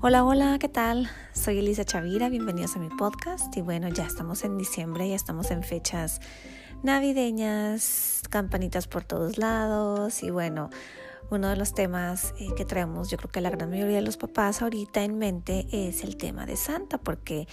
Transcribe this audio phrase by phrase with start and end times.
[0.00, 1.10] Hola, hola, ¿qué tal?
[1.32, 3.56] Soy Elisa Chavira, bienvenidos a mi podcast.
[3.56, 6.20] Y bueno, ya estamos en diciembre, ya estamos en fechas
[6.84, 10.22] navideñas, campanitas por todos lados.
[10.22, 10.70] Y bueno,
[11.32, 14.16] uno de los temas eh, que traemos, yo creo que la gran mayoría de los
[14.16, 17.48] papás ahorita en mente es el tema de Santa porque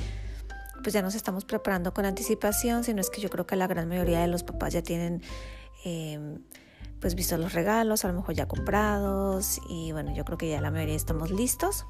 [0.84, 3.90] pues ya nos estamos preparando con anticipación, sino es que yo creo que la gran
[3.90, 5.24] mayoría de los papás ya tienen...
[5.84, 6.38] Eh,
[7.02, 9.60] pues visto los regalos, a lo mejor ya comprados.
[9.70, 11.86] Y bueno, yo creo que ya la mayoría estamos listos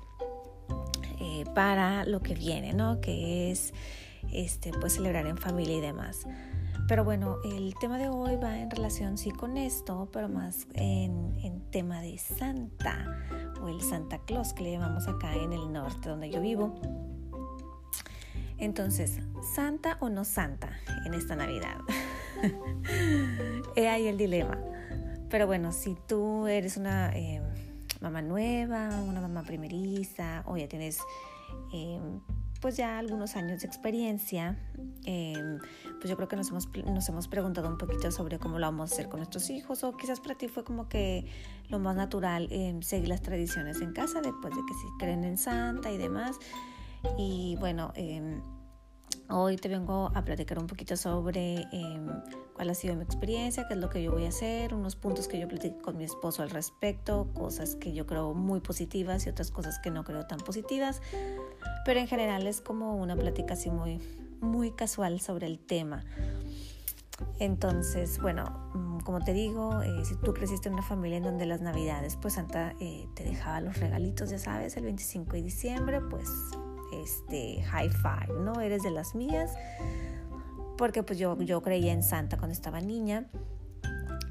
[1.53, 3.01] para lo que viene, ¿no?
[3.01, 3.73] Que es
[4.31, 6.25] este, pues celebrar en familia y demás.
[6.87, 11.33] Pero bueno, el tema de hoy va en relación sí con esto, pero más en,
[11.71, 16.29] tema de Santa o el Santa Claus que le llamamos acá en el norte donde
[16.29, 16.79] yo vivo.
[18.57, 19.19] Entonces,
[19.55, 20.69] ¿Santa o no Santa
[21.05, 21.77] en esta Navidad?
[23.75, 24.57] He ahí el dilema.
[25.29, 27.41] Pero bueno, si tú eres una eh,
[27.99, 30.99] mamá nueva, una mamá primeriza o ya tienes
[31.71, 32.21] Em,
[32.61, 34.57] pues ya algunos años de experiencia,
[35.05, 35.59] em,
[35.99, 38.91] pues yo creo que nos hemos, nos hemos preguntado un poquito sobre cómo lo vamos
[38.91, 41.25] a hacer con nuestros hijos o quizás para ti fue como que
[41.69, 45.37] lo más natural eh, seguir las tradiciones en casa después de que si creen en
[45.37, 46.37] Santa y demás.
[47.17, 47.93] Y bueno,
[49.29, 51.67] Hoy te vengo a platicar un poquito sobre
[52.53, 55.27] cuál ha sido mi experiencia, qué es lo que yo voy a hacer, unos puntos
[55.27, 59.29] que yo platico con mi esposo al respecto, cosas que yo creo muy positivas y
[59.29, 61.01] otras cosas que no creo tan positivas
[61.85, 64.01] pero en general es como una plática así muy,
[64.41, 66.03] muy casual sobre el tema.
[67.39, 71.45] Entonces, bueno, mm, como te digo, eh, si tú creciste en una familia en donde
[71.45, 76.01] las navidades, pues Santa eh, te dejaba los regalitos, ya sabes, el 25 de diciembre,
[76.01, 76.27] pues
[76.93, 78.61] este, high five, ¿no?
[78.61, 79.51] Eres de las mías,
[80.77, 83.29] porque pues yo, yo creía en Santa cuando estaba niña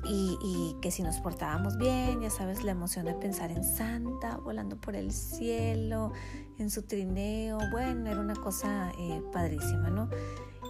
[0.07, 4.77] y, que si nos portábamos bien, ya sabes, la emoción de pensar en Santa, volando
[4.77, 6.13] por el cielo,
[6.59, 10.11] en su trineo, bueno, era una cosa eh, padrísima, ¿no?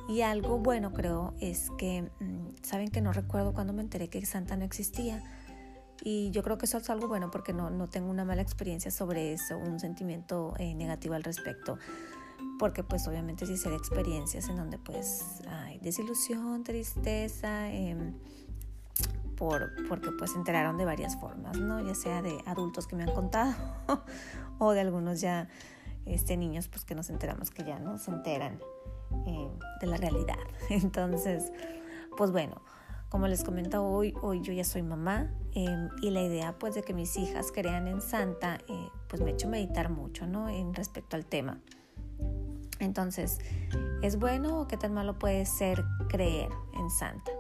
[0.09, 4.25] Y algo bueno creo es que, mm, saben que no recuerdo cuando me enteré que
[4.25, 5.23] Santa no existía.
[6.03, 8.91] Y yo creo que eso es algo bueno porque no, no tengo una mala experiencia
[8.91, 11.79] sobre eso, un sentimiento eh, negativo al respecto.
[12.59, 17.71] Porque pues obviamente sí ser experiencias en donde pues hay desilusión, tristeza.
[17.71, 18.13] Eh,
[19.37, 21.81] por, porque pues se enteraron de varias formas, ¿no?
[21.81, 23.55] Ya sea de adultos que me han contado
[24.59, 25.49] o de algunos ya
[26.07, 28.61] este, niños pues que nos enteramos que ya no se enteran
[29.27, 29.49] eh,
[29.81, 30.39] de la realidad.
[30.71, 31.53] Entonces,
[32.17, 32.63] pues bueno,
[33.15, 36.83] como les comento hoy, hoy yo ya soy mamá em, y la idea pues de
[36.83, 40.49] que mis hijas crean en Santa eh, pues me ha hecho meditar mucho, ¿no?
[40.49, 41.61] En respecto al tema.
[42.81, 43.39] Entonces,
[44.03, 47.31] ¿es bueno o qué tan malo puede ser creer en Santa?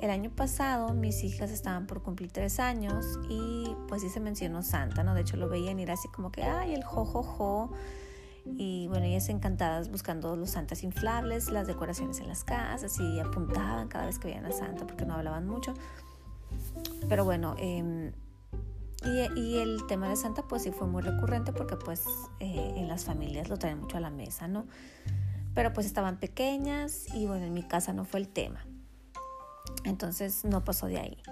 [0.00, 4.62] El año pasado mis hijas estaban por cumplir tres años y pues sí se mencionó
[4.62, 5.14] Santa, ¿no?
[5.14, 7.70] De hecho lo veían ir así como que, ay, el jojojo.
[8.44, 13.88] Y bueno, ellas encantadas buscando los santas inflables, las decoraciones en las casas y apuntaban
[13.88, 15.74] cada vez que veían a Santa porque no hablaban mucho.
[17.08, 18.12] Pero bueno, em,
[19.04, 22.04] y, el tema de Santa pues sí fue muy recurrente porque pues
[22.40, 24.66] eh, en las familias lo traen mucho a la mesa, ¿no?
[25.54, 28.64] Pero pues estaban pequeñas y bueno, en mi casa no fue el tema.
[29.84, 31.22] Entonces no pasó de ahí.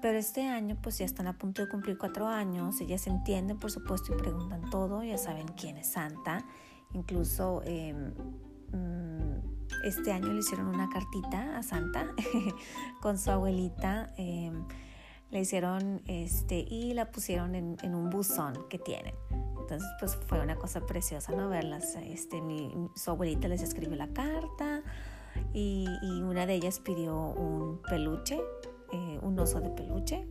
[0.00, 3.70] Pero este año pues ya están a punto de cumplir cuatro años, ellas entienden por
[3.70, 6.44] supuesto y preguntan todo, ya saben quién es Santa.
[6.94, 8.74] Incluso mm,
[9.84, 12.06] este año le hicieron una cartita a Santa
[13.02, 14.12] con su abuelita.
[14.16, 14.64] Em,
[15.30, 19.14] le hicieron este y la pusieron en, un buzón que tienen.
[19.60, 21.48] Entonces, pues fue una cosa preciosa, ¿no?
[21.48, 21.94] Verlas.
[22.02, 24.82] Este, mi, su abuelita les escribió la carta,
[25.52, 25.86] y,
[26.22, 28.40] una de ellas pidió un peluche,
[28.92, 30.26] eh, un oso de peluche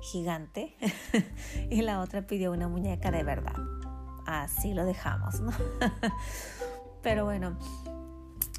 [0.00, 0.74] gigante
[1.70, 3.56] y la otra pidió una muñeca de verdad.
[4.26, 5.52] Así lo dejamos, ¿no?
[7.02, 7.58] Pero bueno,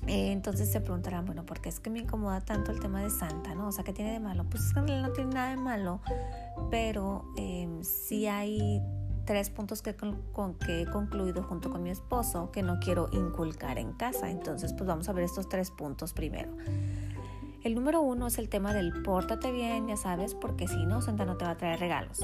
[0.07, 3.09] eh, entonces se preguntarán, bueno, ¿por qué es que me incomoda tanto el tema de
[3.09, 3.67] Santa, no?
[3.67, 4.45] O sea, ¿qué tiene de malo?
[4.49, 6.01] Pues no tiene nada de malo,
[6.69, 8.81] pero eh, sí hay
[9.25, 13.79] tres puntos que, con, que he concluido junto con mi esposo que no quiero inculcar
[13.79, 14.29] en casa.
[14.29, 16.55] Entonces, pues vamos a ver estos tres puntos primero.
[17.65, 21.25] El número uno es el tema del pórtate bien, ya sabes, porque si no, Santa
[21.25, 22.19] no te va a traer regalos.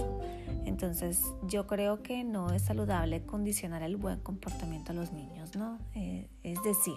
[0.66, 5.80] Entonces, yo creo que no es saludable condicionar el buen comportamiento a los niños, ¿no?
[5.96, 6.94] Eh, es decir,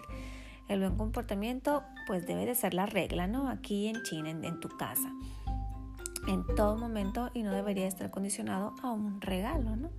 [0.69, 3.49] el buen comportamiento, pues debe de ser la regla, ¿no?
[3.49, 5.11] Aquí en China, en tu casa
[6.27, 9.91] en todo momento y no debería estar condicionado a un regalo, ¿no?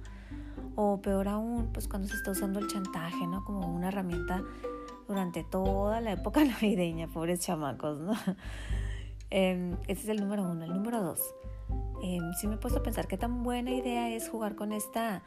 [0.75, 3.43] O peor aún, pues cuando se está usando el chantaje, ¿no?
[3.43, 4.43] Como una herramienta
[5.07, 8.13] durante toda la época navideña, pobres chamacos, ¿no?
[9.31, 10.63] Em, ese es el número uno.
[10.63, 11.19] El número dos,
[12.03, 15.23] eh, sí me he puesto a pensar qué tan buena idea es jugar con esta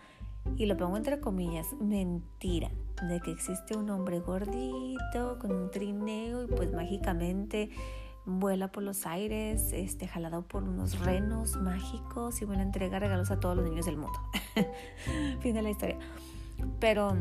[0.56, 2.70] y lo pongo entre comillas, mentira
[3.02, 7.70] de que existe un hombre gordito con un trineo y pues mágicamente
[8.24, 13.40] vuela por los aires, este, jalado por unos renos mágicos y bueno, entrega regalos a
[13.40, 14.18] todos los niños del mundo.
[15.40, 15.98] fin de la historia.
[16.78, 17.16] Pero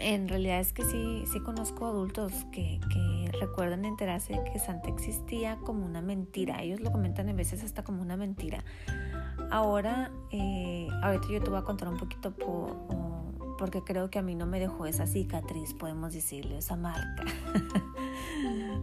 [0.00, 4.88] en realidad es que sí, sí conozco adultos que, que recuerdan enterarse de que Santa
[4.88, 6.62] existía como una mentira.
[6.62, 8.64] Ellos lo comentan a veces hasta como una mentira.
[9.50, 12.76] Ahora, eh, ahorita yo te voy a contar un poquito por,
[13.56, 17.24] porque creo que a mí no me dejó esa cicatriz, podemos decirle, esa marca.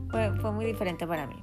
[0.42, 1.36] fue muy diferente para mí.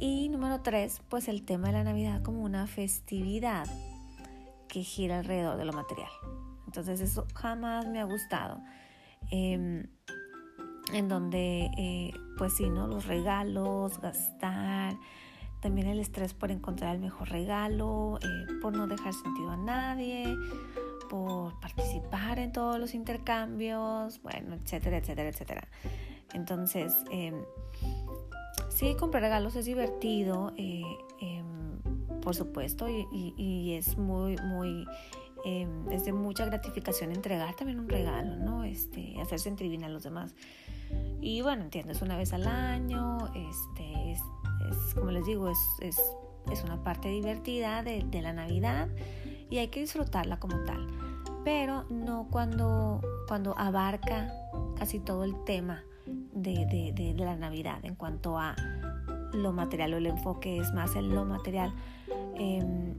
[0.00, 3.66] Y número tres, pues el tema de la Navidad como una festividad
[4.68, 6.10] que gira alrededor de lo material.
[6.76, 8.60] Entonces eso jamás me ha gustado.
[9.30, 9.86] Em,
[10.92, 12.88] en donde, eh, pues sí, ¿no?
[12.88, 14.96] Los regalos, gastar,
[15.60, 18.26] también el estrés por encontrar el mejor regalo, eh,
[18.60, 20.36] por no dejar sentido a nadie,
[21.08, 25.68] por participar en todos los intercambios, bueno, etcétera, etcétera, etcétera.
[26.32, 27.36] Entonces, em,
[28.68, 30.82] sí, comprar regalos es divertido, eh,
[31.20, 31.54] em,
[32.20, 34.86] por supuesto, y, es muy, muy,
[35.44, 38.64] em, es de mucha gratificación entregar también un regalo, ¿no?
[38.64, 40.34] Este, hacer sentir bien a los demás.
[41.20, 44.20] Y bueno, entiendo, es una vez al año, este, es
[44.70, 46.00] es, como les digo, es, es,
[46.50, 48.88] es una parte divertida de, de, la Navidad
[49.50, 50.86] y hay que disfrutarla como tal,
[51.44, 54.32] pero no cuando, cuando abarca
[54.76, 55.84] casi todo el tema
[56.32, 58.54] de, de, de, la Navidad en cuanto a
[59.32, 61.72] lo material o el enfoque es más en lo material.
[62.36, 62.94] Eh,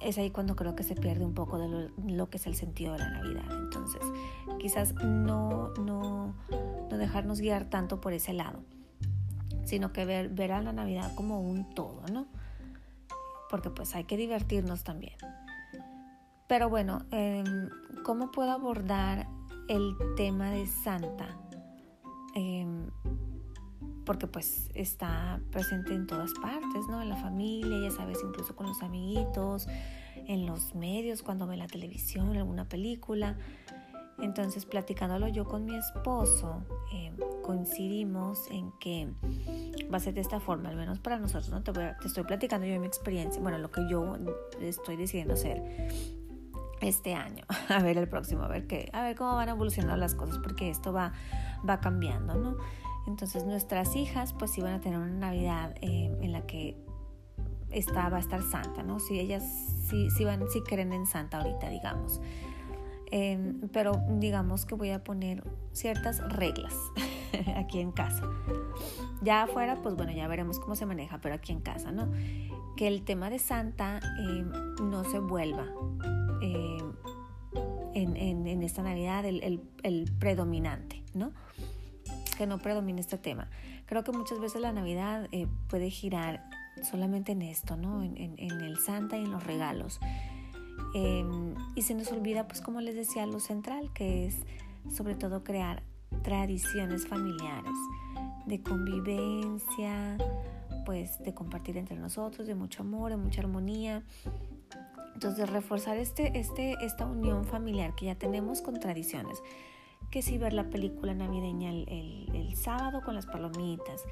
[0.00, 2.92] es ahí cuando creo que se pierde un poco de lo, que es el sentido
[2.92, 3.44] de la Navidad.
[3.50, 4.02] Entonces,
[4.58, 6.34] quizás no, no,
[6.90, 8.60] no dejarnos guiar tanto por ese lado
[9.68, 12.26] sino que ver, ver a la Navidad como un todo, ¿no?
[13.50, 15.16] Porque pues hay que divertirnos también.
[16.48, 17.68] Pero bueno, em,
[18.02, 19.28] ¿cómo puedo abordar
[19.68, 21.36] el tema de Santa?
[22.34, 22.90] Em,
[24.08, 27.02] porque pues está presente en todas partes, ¿no?
[27.02, 29.68] En la familia, ya sabes, incluso con los amiguitos,
[30.26, 33.36] en los medios, cuando ve la televisión, alguna película.
[34.18, 39.12] Entonces, platicándolo yo con mi esposo, em, coincidimos en que
[39.92, 41.62] va a ser de esta forma, al menos para nosotros, ¿no?
[41.62, 41.72] Te,
[42.06, 44.16] estoy platicando yo de mi experiencia, bueno, lo que yo
[44.58, 45.62] estoy decidiendo hacer
[46.80, 50.14] este año, a ver el próximo, a ver qué, a ver cómo van evolucionando las
[50.14, 51.12] cosas, porque esto va,
[51.68, 52.56] va cambiando, ¿no?
[53.08, 56.76] Entonces nuestras hijas pues iban a tener una Navidad em, en la que
[57.70, 59.00] está, va a estar Santa, ¿no?
[59.00, 59.42] Si ellas
[59.88, 62.20] sí, sí, van, sí creen en Santa ahorita, digamos.
[63.10, 66.74] Em, pero digamos que voy a poner ciertas reglas
[67.56, 68.28] aquí en casa.
[69.22, 72.12] Ya afuera, pues bueno, ya veremos cómo se maneja, pero aquí en casa, ¿no?
[72.76, 74.50] Que el tema de Santa em,
[74.90, 75.64] no se vuelva
[76.42, 76.92] em,
[77.94, 81.32] en, esta Navidad el, predominante, ¿no?
[82.38, 83.50] Que no predomine este tema.
[83.86, 86.48] Creo que muchas veces la Navidad eh, puede girar
[86.88, 88.04] solamente en esto, ¿no?
[88.04, 89.98] En, el Santa y en los regalos.
[90.94, 94.36] Em, y se nos olvida, pues como les decía, lo central, que es
[94.88, 95.82] sobre todo crear
[96.22, 97.74] tradiciones familiares
[98.46, 100.16] de convivencia,
[100.86, 104.04] pues de compartir entre nosotros, de mucho amor, de mucha armonía.
[105.14, 109.42] Entonces, reforzar este, este, esta unión familiar que ya tenemos con tradiciones
[110.10, 111.86] que si ver la película navideña el,
[112.34, 114.04] el, sábado con las palomitas,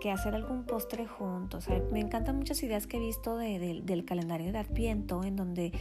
[0.00, 1.66] que hacer algún postre juntos.
[1.90, 5.72] me encantan muchas ideas que he visto de, del calendario de Adviento, en donde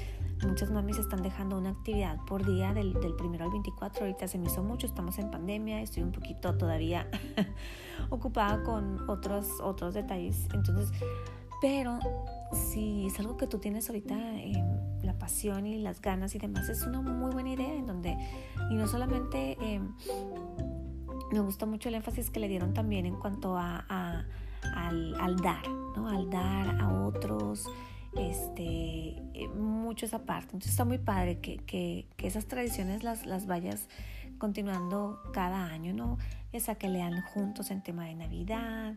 [0.45, 4.05] muchas mamis están dejando una actividad por día del, del primero al 24.
[4.05, 7.09] Ahorita se me hizo mucho, estamos en pandemia, estoy un poquito todavía
[8.09, 10.47] ocupada con otros, otros detalles.
[10.53, 10.91] Entonces,
[11.59, 11.99] pero
[12.55, 14.15] si es algo que tú tienes ahorita,
[15.03, 18.17] la pasión y las ganas y demás, es una muy buena idea en donde,
[18.71, 19.93] y no solamente em,
[21.31, 24.25] me gusta mucho el énfasis que le dieron también en cuanto a,
[24.61, 26.09] al, dar, ¿no?
[26.09, 27.65] Al dar a otros,
[28.17, 30.47] este, eh, mucho esa parte.
[30.53, 33.87] Entonces está muy padre que, que, que esas tradiciones las, las vayas
[34.37, 36.17] continuando cada año, ¿no?
[36.51, 38.95] Esa que lean juntos en tema de Navidad,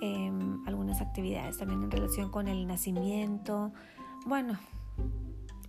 [0.00, 3.72] em, algunas actividades también en relación con el nacimiento.
[4.26, 4.58] Bueno,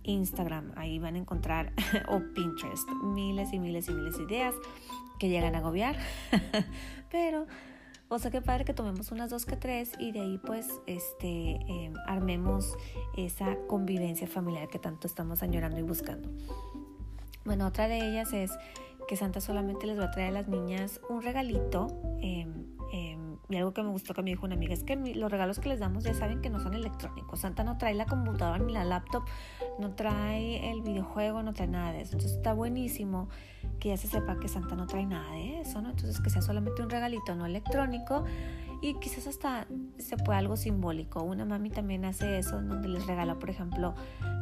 [0.02, 1.72] Instagram, ahí van a encontrar,
[2.08, 4.54] o Pinterest, miles y miles y miles de ideas
[5.18, 5.96] que llegan a agobiar,
[7.10, 7.46] pero
[8.08, 11.56] o sea, qué padre que tomemos unas dos que tres y de ahí pues este,
[11.66, 12.76] em, armemos
[13.16, 16.30] esa convivencia familiar que tanto estamos añorando y buscando.
[17.44, 18.52] Bueno, otra de ellas es
[19.06, 21.86] que Santa solamente les va a traer a las niñas un regalito
[22.20, 25.30] em, em, y algo que me gustó que me dijo una amiga es que los
[25.30, 27.40] regalos que les damos ya saben que no son electrónicos.
[27.40, 29.22] Santa no trae la computadora ni la laptop,
[29.78, 32.14] no trae el videojuego, no trae nada de eso.
[32.14, 33.28] Entonces está buenísimo
[33.78, 35.90] que ya se sepa que Santa no trae nada de eso, ¿no?
[35.90, 38.24] Entonces que sea solamente un regalito no electrónico
[38.82, 39.66] y quizás hasta
[39.98, 41.22] se puede algo simbólico.
[41.22, 43.94] Una mami también hace eso, donde les regala, por ejemplo,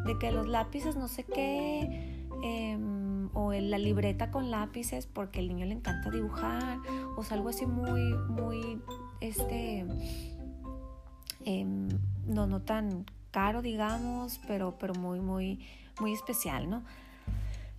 [0.06, 3.03] de que los lápices no sé qué, em,
[3.34, 6.78] o la libreta con lápices porque al niño le encanta dibujar,
[7.16, 8.80] o sea, algo así muy, muy,
[9.20, 9.84] este,
[11.44, 11.88] em,
[12.26, 15.66] no, no tan caro, digamos, pero, pero muy, muy,
[16.00, 16.84] muy especial, ¿no?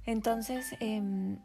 [0.06, 1.38] Entonces, em,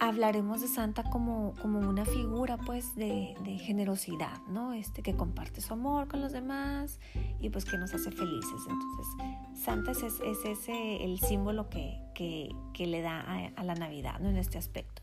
[0.00, 4.72] hablaremos de Santa como, como una figura pues de, generosidad, ¿no?
[4.72, 7.00] Este que comparte su amor con los demás
[7.40, 8.60] y pues que nos hace felices.
[8.68, 13.24] Entonces, Santa es, es ese el símbolo que, que, le da
[13.56, 14.28] a, la Navidad, ¿no?
[14.28, 15.02] En este aspecto.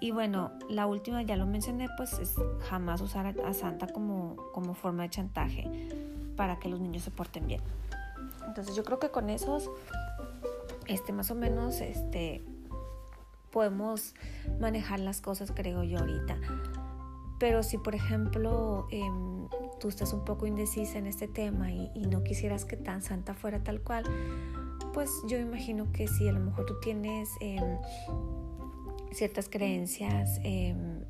[0.00, 2.34] Y bueno, la última ya lo mencioné, pues es
[2.68, 5.70] jamás usar a, Santa como, como forma de chantaje
[6.36, 7.62] para que los niños se porten bien.
[8.46, 9.70] Entonces yo creo que con esos,
[10.86, 12.44] este más o menos, este,
[13.54, 14.16] podemos
[14.58, 16.36] manejar las cosas, creo yo, ahorita.
[17.38, 19.46] Pero si, por ejemplo, em,
[19.78, 23.62] tú estás un poco indecisa en este tema y, no quisieras que tan santa fuera
[23.62, 24.04] tal cual,
[24.92, 27.78] pues yo imagino que si a lo mejor tú tienes em,
[29.12, 31.04] ciertas creencias em,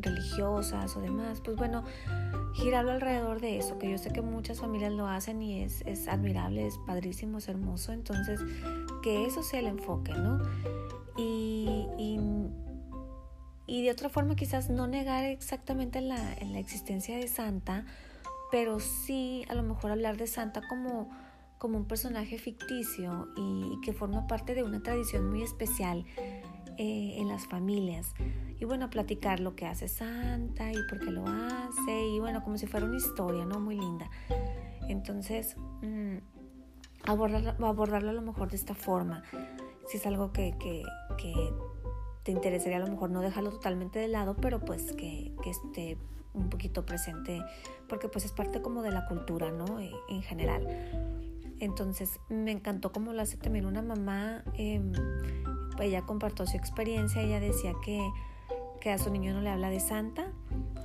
[0.00, 1.82] religiosas o demás, pues bueno,
[2.52, 6.08] girarlo alrededor de eso, que yo sé que muchas familias lo hacen y es, es
[6.08, 8.40] admirable, es padrísimo, es hermoso, entonces
[9.02, 10.42] que eso sea el enfoque, ¿no?
[11.98, 12.18] Y,
[13.66, 17.84] y, de otra forma quizás no negar exactamente la, la existencia de Santa,
[18.50, 21.10] pero sí a lo mejor hablar de Santa como,
[21.58, 26.04] como un personaje ficticio y, que forma parte de una tradición muy especial
[26.76, 28.14] eh, en las familias.
[28.60, 32.58] Y bueno, platicar lo que hace Santa y por qué lo hace y bueno, como
[32.58, 33.60] si fuera una historia, ¿no?
[33.60, 34.08] Muy linda.
[34.88, 36.18] Entonces, mmm,
[37.04, 39.22] abordarlo a lo mejor de esta forma
[39.88, 40.84] si es algo que, que,
[42.22, 45.96] te interesaría a lo mejor no dejarlo totalmente de lado, pero pues que, esté
[46.34, 47.42] un poquito presente,
[47.88, 49.80] porque pues es parte como de la cultura, ¿no?
[49.80, 50.66] E, en general.
[51.60, 54.92] Entonces me encantó como lo hace también una mamá, em,
[55.80, 58.08] ella compartió su experiencia, ella decía que,
[58.80, 60.32] que a su niño no le habla de santa,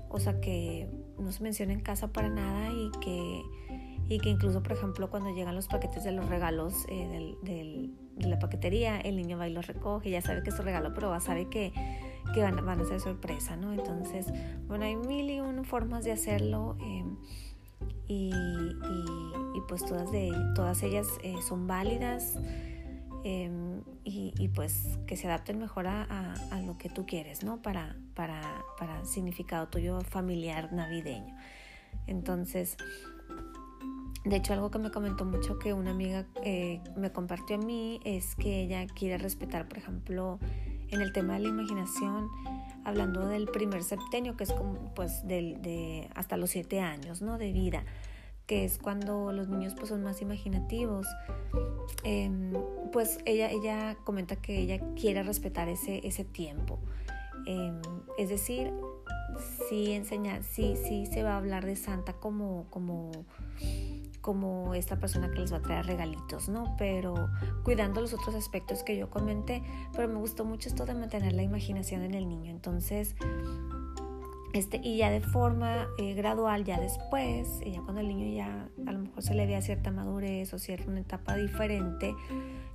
[0.09, 0.87] o sea que
[1.19, 3.43] no se menciona en casa para nada y que,
[4.07, 8.27] y que incluso, por ejemplo, cuando llegan los paquetes de los regalos eh, del de
[8.27, 11.19] la paquetería, el niño va y lo recoge, ya sabe que es su regalo, pero
[11.19, 11.73] sabe que,
[12.33, 13.73] que van, a ser sorpresa, ¿no?
[13.73, 14.27] Entonces,
[14.67, 17.17] bueno, hay mil y una formas de hacerlo em,
[18.07, 18.31] y,
[19.55, 22.37] y, pues todas, de, todas ellas eh, son válidas
[23.23, 27.61] em, y, y, pues que se adapten mejor a, a, lo que tú quieres, ¿no?
[27.61, 28.41] Para, para,
[28.77, 31.35] para significado tuyo familiar navideño.
[32.07, 32.77] Entonces,
[34.25, 37.99] de hecho, algo que me comentó mucho que una amiga eh, me compartió a mí
[38.05, 40.39] es que ella quiere respetar, por ejemplo,
[40.89, 42.29] en el tema de la imaginación,
[42.85, 47.37] hablando del primer septenio, que es como pues del, de hasta los siete años ¿no?
[47.37, 47.83] de vida,
[48.45, 51.05] que es cuando los niños pues, son más imaginativos.
[52.03, 52.53] Em,
[52.93, 56.79] pues ella, ella comenta que ella quiere respetar ese, ese tiempo.
[57.45, 57.81] Em,
[58.17, 58.71] es decir,
[59.67, 63.11] sí enseñar, sí, sí se va a hablar de Santa como, como
[64.23, 66.75] como esta persona que les va a traer regalitos, ¿no?
[66.77, 67.29] Pero
[67.63, 69.61] cuidando los otros aspectos que yo comenté,
[69.91, 72.49] pero me gustó mucho esto de mantener la imaginación en el niño.
[72.49, 73.17] Entonces,
[74.53, 78.91] este, y ya de forma eh, gradual, ya después, ya cuando el niño ya a
[78.93, 82.15] lo mejor se le vea cierta madurez o cierta una etapa diferente,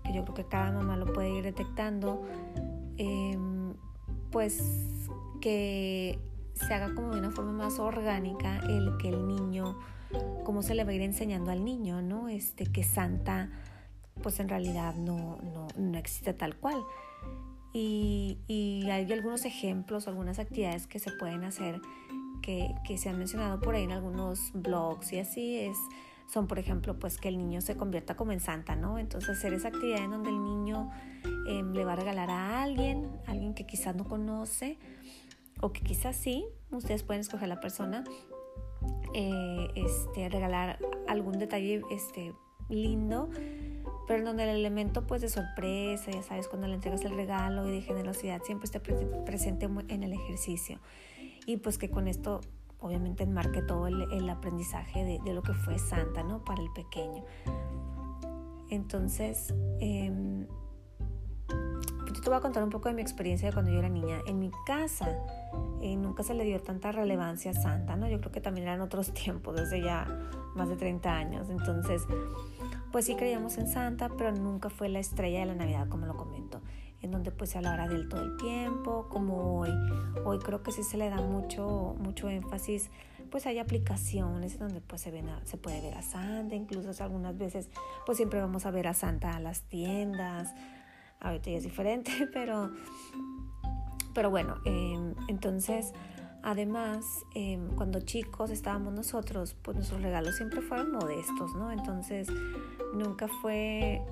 [0.04, 2.26] que yo creo que cada mamá lo puede ir detectando,
[2.98, 3.72] em,
[4.30, 5.00] pues
[5.40, 6.18] que
[6.52, 9.78] se haga como de una forma más orgánica el que el niño
[10.44, 12.28] cómo se le va a ir enseñando al niño, ¿no?
[12.28, 13.50] Este, que Santa,
[14.22, 16.82] pues en realidad no, no, no existe tal cual.
[17.72, 18.38] Y,
[18.90, 21.80] hay algunos ejemplos, algunas actividades que se pueden hacer
[22.42, 25.76] que, que, se han mencionado por ahí en algunos blogs y así es
[26.28, 29.54] son por ejemplo pues que el niño se convierta como en santa no entonces hacer
[29.54, 30.90] esa actividad en donde el niño
[31.48, 34.78] em, le va a regalar a alguien alguien que quizás no conoce
[35.60, 38.04] o que quizás sí ustedes pueden escoger la persona
[39.14, 42.34] eh, este, regalar algún detalle este,
[42.68, 43.28] lindo,
[44.06, 47.72] pero donde el elemento pues de sorpresa, ya sabes, cuando le entregas el regalo y
[47.72, 50.78] de generosidad siempre esté presente en el ejercicio.
[51.46, 52.40] Y pues que con esto
[52.80, 56.44] obviamente enmarque todo el, aprendizaje de, lo que fue Santa, ¿no?
[56.44, 57.24] Para el pequeño.
[58.70, 60.46] Entonces, eh,
[62.20, 64.20] te voy a contar un poco de mi experiencia de cuando yo era niña.
[64.26, 65.08] En mi casa
[65.80, 68.08] eh, nunca se le dio tanta relevancia a Santa, ¿no?
[68.08, 70.06] Yo creo que también eran otros tiempos, desde ya
[70.54, 71.50] más de 30 años.
[71.50, 72.02] Entonces,
[72.92, 76.16] pues sí creíamos en Santa, pero nunca fue la estrella de la Navidad, como lo
[76.16, 76.60] comento,
[77.02, 79.70] en donde pues se hablara de él todo el tiempo, como hoy.
[80.24, 82.90] Hoy creo que sí se le da mucho, mucho énfasis
[83.30, 87.68] pues hay aplicaciones donde pues se, ven se puede ver a Santa, incluso algunas veces
[88.06, 90.54] pues siempre vamos a ver a Santa a las tiendas,
[91.20, 92.70] ahorita ya es diferente, pero,
[94.14, 95.92] pero bueno, em, entonces
[96.42, 101.72] además em, cuando chicos estábamos nosotros, pues nuestros regalos siempre fueron modestos, ¿no?
[101.72, 102.28] Entonces
[102.94, 104.02] nunca fue,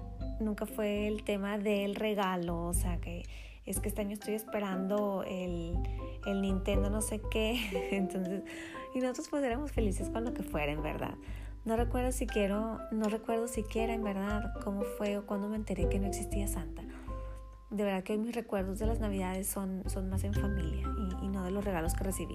[0.41, 3.25] nunca fue el tema del regalo, o sea que
[3.65, 5.77] es que este año estoy esperando el,
[6.25, 8.43] el Nintendo no sé qué, entonces
[8.97, 11.15] y nosotros pues éramos felices con lo que fuera, en verdad.
[11.67, 15.99] No recuerdo siquiera, no recuerdo siquiera en verdad cómo fue o cuándo me enteré que
[15.99, 16.86] no existía Santa.
[17.71, 20.87] De verdad que mis recuerdos de las navidades son, son más en familia
[21.23, 22.35] y, no de los regalos que recibí.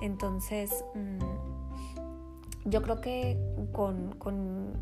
[0.00, 3.38] Entonces, mm, yo creo que
[3.72, 4.72] con, con,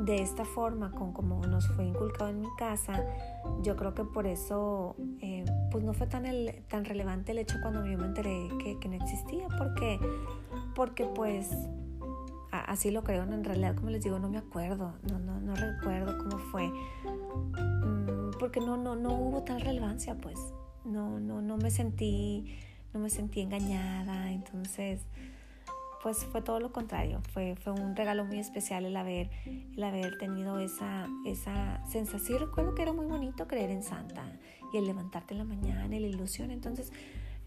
[0.00, 3.04] de esta forma, con como nos fue inculcado en mi casa,
[3.62, 7.58] yo creo que por eso eh, pues no fue tan, el, tan relevante el hecho
[7.62, 9.98] cuando yo me enteré que, que no existía, porque,
[10.74, 11.50] porque pues
[12.50, 16.16] así lo creo, en realidad como les digo no me acuerdo, no, no, no recuerdo
[16.18, 16.70] cómo fue,
[18.38, 20.38] porque no, no, no hubo tal relevancia pues,
[20.84, 22.56] no, no, no me sentí,
[22.92, 25.00] no me sentí engañada, entonces
[26.02, 30.18] pues fue todo lo contrario, fue, fue un regalo muy especial el haber, el haber
[30.18, 32.38] tenido esa, esa sensación.
[32.38, 34.24] Recuerdo que era muy bonito creer en Santa
[34.72, 36.52] y el levantarte en la mañana la ilusión.
[36.52, 36.92] Entonces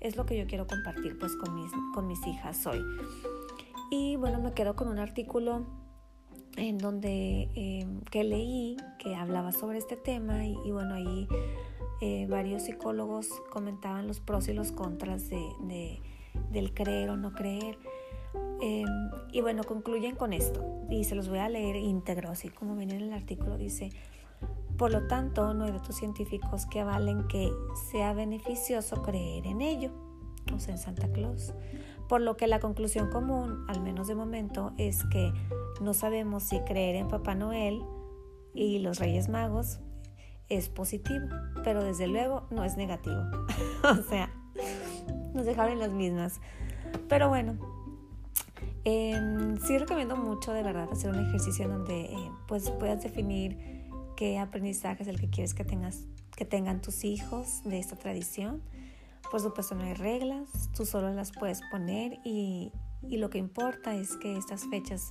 [0.01, 2.81] es lo que yo quiero compartir pues con mis, con mis hijas hoy.
[3.91, 5.65] Y bueno, me quedo con un artículo
[6.57, 11.27] en donde eh, que leí que hablaba sobre este tema y, bueno, ahí
[12.01, 16.01] eh, varios psicólogos comentaban los pros y los contras de, de,
[16.51, 17.77] del creer o no creer.
[18.61, 18.87] Em,
[19.31, 22.95] y bueno, concluyen con esto y se los voy a leer íntegro, así como viene
[22.95, 23.89] en el artículo, dice,
[24.77, 27.51] por lo tanto, no hay datos científicos que avalen que
[27.91, 29.91] sea beneficioso creer en ello,
[30.53, 31.53] o sea, en Santa Claus.
[32.09, 35.31] Por lo que la conclusión común, al menos de momento, es que
[35.79, 37.81] no sabemos si creer en Papá Noel
[38.53, 39.79] y los Reyes Magos
[40.49, 41.27] es positivo,
[41.63, 43.21] pero desde luego no es negativo.
[43.83, 44.29] o sea,
[45.33, 46.41] nos dejaron las mismas.
[47.07, 47.57] Pero bueno,
[48.85, 53.57] Em, sí recomiendo mucho de verdad hacer un ejercicio en donde eh, pues puedas definir
[54.15, 58.61] qué aprendizaje es el que quieres que, tengas, que tengan tus hijos de esta tradición.
[59.31, 62.71] Por supuesto no hay reglas, tú solo las puedes poner y,
[63.03, 65.09] y lo que importa es que estas fechas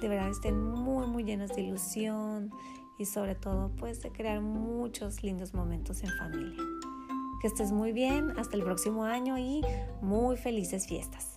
[0.00, 2.50] de verdad estén muy muy llenas de ilusión
[2.98, 6.58] y sobre todo pues de crear muchos lindos momentos en familia.
[7.40, 9.62] Que estés muy bien, hasta el próximo año y
[10.00, 11.31] muy felices fiestas.